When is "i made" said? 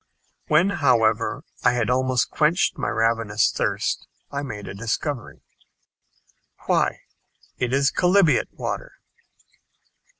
4.31-4.67